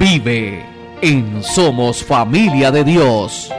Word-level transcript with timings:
Vive 0.00 0.64
en 1.02 1.42
Somos 1.42 2.02
Familia 2.02 2.70
de 2.70 2.84
Dios. 2.84 3.52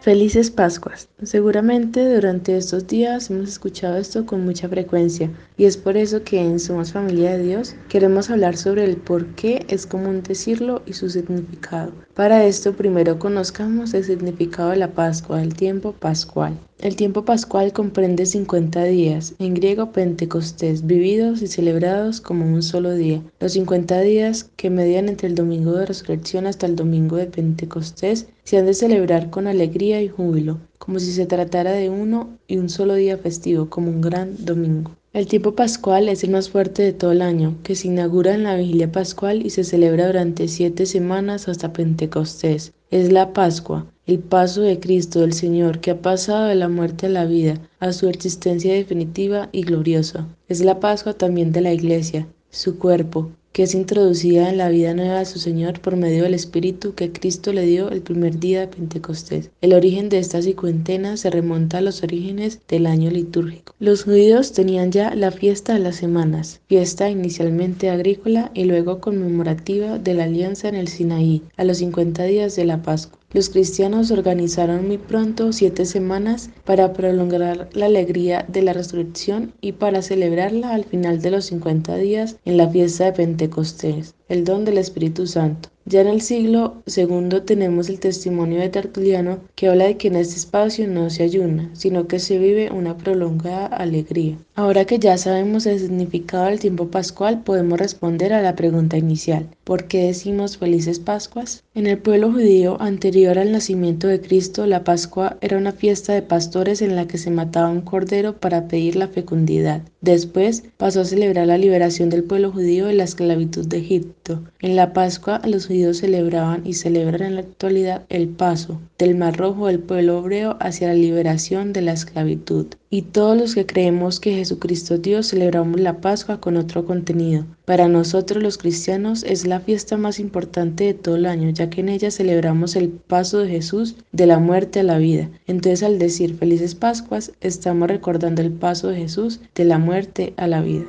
Felices 0.00 0.50
Pascuas. 0.50 1.08
Seguramente 1.22 2.12
durante 2.12 2.56
estos 2.56 2.88
días 2.88 3.30
hemos 3.30 3.48
escuchado 3.48 3.96
esto 3.96 4.26
con 4.26 4.44
mucha 4.44 4.68
frecuencia 4.68 5.30
y 5.56 5.66
es 5.66 5.76
por 5.76 5.96
eso 5.96 6.24
que 6.24 6.40
en 6.40 6.58
Somos 6.58 6.90
Familia 6.90 7.38
de 7.38 7.44
Dios 7.44 7.76
queremos 7.88 8.28
hablar 8.28 8.56
sobre 8.56 8.82
el 8.82 8.96
por 8.96 9.24
qué 9.36 9.64
es 9.68 9.86
común 9.86 10.24
decirlo 10.24 10.82
y 10.84 10.94
su 10.94 11.08
significado. 11.08 11.92
Para 12.14 12.44
esto 12.44 12.72
primero 12.72 13.20
conozcamos 13.20 13.94
el 13.94 14.02
significado 14.02 14.70
de 14.70 14.78
la 14.78 14.88
Pascua, 14.88 15.44
el 15.44 15.54
tiempo 15.54 15.92
pascual. 15.92 16.58
El 16.82 16.96
tiempo 16.96 17.26
pascual 17.26 17.74
comprende 17.74 18.24
50 18.24 18.84
días, 18.84 19.34
en 19.38 19.52
griego 19.52 19.92
Pentecostés, 19.92 20.86
vividos 20.86 21.42
y 21.42 21.46
celebrados 21.46 22.22
como 22.22 22.46
un 22.46 22.62
solo 22.62 22.94
día. 22.94 23.22
Los 23.38 23.52
50 23.52 24.00
días 24.00 24.48
que 24.56 24.70
median 24.70 25.10
entre 25.10 25.28
el 25.28 25.34
domingo 25.34 25.72
de 25.72 25.84
resurrección 25.84 26.46
hasta 26.46 26.64
el 26.64 26.76
domingo 26.76 27.16
de 27.16 27.26
Pentecostés 27.26 28.28
se 28.44 28.56
han 28.56 28.64
de 28.64 28.72
celebrar 28.72 29.28
con 29.28 29.46
alegría 29.46 30.00
y 30.00 30.08
júbilo, 30.08 30.58
como 30.78 30.98
si 31.00 31.12
se 31.12 31.26
tratara 31.26 31.72
de 31.72 31.90
uno 31.90 32.38
y 32.46 32.56
un 32.56 32.70
solo 32.70 32.94
día 32.94 33.18
festivo, 33.18 33.68
como 33.68 33.90
un 33.90 34.00
gran 34.00 34.42
domingo. 34.42 34.92
El 35.12 35.26
tiempo 35.26 35.56
pascual 35.56 36.08
es 36.08 36.22
el 36.22 36.30
más 36.30 36.50
fuerte 36.50 36.84
de 36.84 36.92
todo 36.92 37.10
el 37.10 37.20
año, 37.20 37.56
que 37.64 37.74
se 37.74 37.88
inaugura 37.88 38.32
en 38.32 38.44
la 38.44 38.54
vigilia 38.54 38.92
pascual 38.92 39.44
y 39.44 39.50
se 39.50 39.64
celebra 39.64 40.06
durante 40.06 40.46
siete 40.46 40.86
semanas 40.86 41.48
hasta 41.48 41.72
Pentecostés. 41.72 42.72
Es 42.92 43.10
la 43.10 43.32
Pascua, 43.32 43.86
el 44.06 44.20
paso 44.20 44.60
de 44.60 44.78
Cristo, 44.78 45.18
del 45.18 45.32
Señor, 45.32 45.80
que 45.80 45.90
ha 45.90 46.00
pasado 46.00 46.46
de 46.46 46.54
la 46.54 46.68
muerte 46.68 47.06
a 47.06 47.08
la 47.08 47.24
vida, 47.24 47.60
a 47.80 47.92
su 47.92 48.08
existencia 48.08 48.72
definitiva 48.72 49.48
y 49.50 49.62
gloriosa. 49.62 50.28
Es 50.48 50.60
la 50.60 50.78
Pascua 50.78 51.12
también 51.14 51.50
de 51.50 51.62
la 51.62 51.72
Iglesia, 51.72 52.28
su 52.48 52.78
cuerpo, 52.78 53.32
que 53.52 53.64
es 53.64 53.74
introducida 53.74 54.48
en 54.48 54.58
la 54.58 54.68
vida 54.68 54.94
nueva 54.94 55.18
de 55.18 55.24
su 55.26 55.38
Señor 55.38 55.80
por 55.80 55.96
medio 55.96 56.22
del 56.22 56.34
Espíritu 56.34 56.94
que 56.94 57.12
Cristo 57.12 57.52
le 57.52 57.66
dio 57.66 57.90
el 57.90 58.02
primer 58.02 58.38
día 58.38 58.60
de 58.60 58.68
Pentecostés. 58.68 59.50
El 59.60 59.72
origen 59.72 60.08
de 60.08 60.18
esta 60.18 60.40
cincuentena 60.40 61.16
se 61.16 61.30
remonta 61.30 61.78
a 61.78 61.80
los 61.80 62.02
orígenes 62.02 62.60
del 62.68 62.86
año 62.86 63.10
litúrgico. 63.10 63.74
Los 63.78 64.04
judíos 64.04 64.52
tenían 64.52 64.92
ya 64.92 65.14
la 65.14 65.30
fiesta 65.30 65.74
de 65.74 65.80
las 65.80 65.96
semanas, 65.96 66.60
fiesta 66.68 67.10
inicialmente 67.10 67.90
agrícola 67.90 68.50
y 68.54 68.64
luego 68.64 69.00
conmemorativa 69.00 69.98
de 69.98 70.14
la 70.14 70.24
alianza 70.24 70.68
en 70.68 70.76
el 70.76 70.88
Sinaí, 70.88 71.42
a 71.56 71.64
los 71.64 71.78
50 71.78 72.24
días 72.24 72.56
de 72.56 72.64
la 72.64 72.82
Pascua. 72.82 73.18
Los 73.32 73.48
cristianos 73.48 74.10
organizaron 74.10 74.88
muy 74.88 74.98
pronto 74.98 75.52
siete 75.52 75.84
semanas 75.84 76.50
para 76.64 76.92
prolongar 76.92 77.68
la 77.72 77.86
alegría 77.86 78.44
de 78.48 78.62
la 78.62 78.72
resurrección 78.72 79.52
y 79.60 79.70
para 79.72 80.02
celebrarla 80.02 80.74
al 80.74 80.84
final 80.84 81.22
de 81.22 81.30
los 81.30 81.44
50 81.44 81.96
días 81.96 82.38
en 82.44 82.56
la 82.56 82.68
fiesta 82.68 83.04
de 83.04 83.12
Pentecostés, 83.12 84.16
el 84.28 84.42
don 84.42 84.64
del 84.64 84.78
Espíritu 84.78 85.28
Santo. 85.28 85.68
Ya 85.90 86.02
en 86.02 86.06
el 86.06 86.20
siglo 86.20 86.84
II 86.86 87.40
tenemos 87.44 87.88
el 87.88 87.98
testimonio 87.98 88.60
de 88.60 88.68
Tertuliano 88.68 89.40
que 89.56 89.66
habla 89.66 89.86
de 89.86 89.96
que 89.96 90.06
en 90.06 90.14
este 90.14 90.36
espacio 90.36 90.86
no 90.86 91.10
se 91.10 91.24
ayuna, 91.24 91.68
sino 91.72 92.06
que 92.06 92.20
se 92.20 92.38
vive 92.38 92.70
una 92.70 92.96
prolongada 92.96 93.66
alegría. 93.66 94.38
Ahora 94.54 94.84
que 94.84 95.00
ya 95.00 95.18
sabemos 95.18 95.66
el 95.66 95.80
significado 95.80 96.44
del 96.44 96.60
tiempo 96.60 96.92
pascual, 96.92 97.42
podemos 97.42 97.76
responder 97.76 98.32
a 98.32 98.40
la 98.40 98.54
pregunta 98.54 98.98
inicial. 98.98 99.48
¿Por 99.64 99.88
qué 99.88 100.06
decimos 100.06 100.58
felices 100.58 101.00
Pascuas? 101.00 101.64
En 101.74 101.88
el 101.88 101.98
pueblo 101.98 102.30
judío 102.30 102.80
anterior 102.80 103.38
al 103.38 103.50
nacimiento 103.50 104.06
de 104.06 104.20
Cristo, 104.20 104.66
la 104.66 104.84
Pascua 104.84 105.38
era 105.40 105.56
una 105.56 105.72
fiesta 105.72 106.12
de 106.12 106.22
pastores 106.22 106.82
en 106.82 106.94
la 106.94 107.08
que 107.08 107.18
se 107.18 107.30
mataba 107.30 107.68
un 107.68 107.80
cordero 107.80 108.36
para 108.36 108.68
pedir 108.68 108.94
la 108.94 109.08
fecundidad. 109.08 109.82
Después 110.02 110.62
pasó 110.76 111.00
a 111.00 111.04
celebrar 111.04 111.46
la 111.46 111.58
liberación 111.58 112.10
del 112.10 112.24
pueblo 112.24 112.52
judío 112.52 112.86
de 112.86 112.94
la 112.94 113.04
esclavitud 113.04 113.66
de 113.66 113.78
Egipto. 113.78 114.42
En 114.60 114.76
la 114.76 114.92
Pascua 114.92 115.40
los 115.44 115.66
judíos 115.66 115.79
celebraban 115.94 116.62
y 116.64 116.74
celebran 116.74 117.22
en 117.22 117.34
la 117.36 117.40
actualidad 117.40 118.04
el 118.08 118.28
paso 118.28 118.80
del 118.98 119.16
Mar 119.16 119.36
Rojo 119.36 119.66
del 119.66 119.80
pueblo 119.80 120.18
hebreo 120.18 120.56
hacia 120.60 120.88
la 120.88 120.94
liberación 120.94 121.72
de 121.72 121.82
la 121.82 121.92
esclavitud. 121.92 122.66
Y 122.90 123.02
todos 123.02 123.36
los 123.38 123.54
que 123.54 123.66
creemos 123.66 124.20
que 124.20 124.34
Jesucristo 124.34 124.98
Dios 124.98 125.28
celebramos 125.28 125.80
la 125.80 126.00
Pascua 126.00 126.40
con 126.40 126.56
otro 126.56 126.84
contenido. 126.84 127.46
Para 127.64 127.88
nosotros 127.88 128.42
los 128.42 128.58
cristianos 128.58 129.22
es 129.22 129.46
la 129.46 129.60
fiesta 129.60 129.96
más 129.96 130.18
importante 130.18 130.84
de 130.84 130.94
todo 130.94 131.16
el 131.16 131.26
año, 131.26 131.50
ya 131.50 131.70
que 131.70 131.80
en 131.80 131.88
ella 131.88 132.10
celebramos 132.10 132.76
el 132.76 132.88
paso 132.88 133.38
de 133.38 133.48
Jesús 133.48 133.96
de 134.12 134.26
la 134.26 134.38
muerte 134.38 134.80
a 134.80 134.84
la 134.84 134.98
vida. 134.98 135.30
Entonces 135.46 135.82
al 135.82 135.98
decir 135.98 136.36
felices 136.36 136.74
Pascuas, 136.74 137.32
estamos 137.40 137.88
recordando 137.88 138.42
el 138.42 138.52
paso 138.52 138.88
de 138.88 138.98
Jesús 138.98 139.40
de 139.54 139.64
la 139.64 139.78
muerte 139.78 140.34
a 140.36 140.46
la 140.46 140.60
vida. 140.60 140.86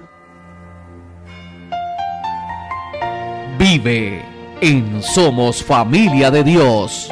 Vive 3.60 4.41
en 4.62 5.02
Somos 5.02 5.64
Familia 5.64 6.30
de 6.30 6.44
Dios. 6.44 7.12